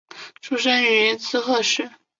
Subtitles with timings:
[0.41, 1.93] 出身于滋贺县。